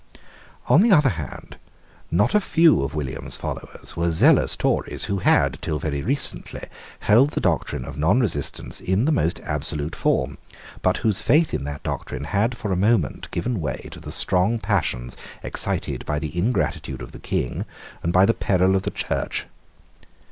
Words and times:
On 0.67 0.81
the 0.81 0.91
other 0.91 1.09
hand, 1.09 1.57
not 2.09 2.33
a 2.33 2.41
few 2.41 2.81
of 2.81 2.95
William's 2.95 3.35
followers 3.35 3.95
were 3.95 4.09
zealous 4.09 4.55
Tories, 4.55 5.03
who 5.05 5.19
had, 5.19 5.59
till 5.61 5.77
very 5.77 6.01
recently, 6.01 6.63
held 7.01 7.29
the 7.33 7.39
doctrine 7.39 7.85
of 7.85 7.97
nonresistance 7.99 8.81
in 8.81 9.05
the 9.05 9.11
most 9.11 9.39
absolute 9.41 9.95
form, 9.95 10.39
but 10.81 10.97
whose 11.05 11.21
faith 11.21 11.53
in 11.53 11.65
that 11.65 11.83
doctrine 11.83 12.23
had, 12.23 12.57
for 12.57 12.71
a 12.71 12.75
moment, 12.75 13.29
given 13.29 13.61
way 13.61 13.89
to 13.91 13.99
the 13.99 14.11
strong 14.11 14.57
passions 14.57 15.15
excited 15.43 16.03
by 16.07 16.17
the 16.17 16.35
ingratitude 16.35 17.03
of 17.03 17.11
the 17.11 17.19
King 17.19 17.63
and 18.01 18.11
by 18.11 18.25
the 18.25 18.33
peril 18.33 18.75
of 18.75 18.81
the 18.81 18.89
Church. 18.89 19.45